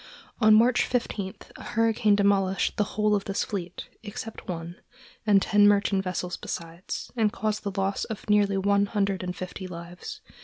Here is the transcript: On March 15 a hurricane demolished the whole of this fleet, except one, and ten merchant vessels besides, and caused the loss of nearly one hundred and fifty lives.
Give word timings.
On 0.39 0.55
March 0.55 0.83
15 0.83 1.35
a 1.57 1.63
hurricane 1.63 2.15
demolished 2.15 2.75
the 2.75 2.83
whole 2.97 3.13
of 3.13 3.25
this 3.25 3.43
fleet, 3.43 3.87
except 4.01 4.47
one, 4.47 4.77
and 5.27 5.43
ten 5.43 5.67
merchant 5.67 6.03
vessels 6.03 6.37
besides, 6.37 7.11
and 7.15 7.31
caused 7.31 7.61
the 7.61 7.79
loss 7.79 8.05
of 8.05 8.27
nearly 8.27 8.57
one 8.57 8.87
hundred 8.87 9.21
and 9.21 9.35
fifty 9.35 9.67
lives. 9.67 10.21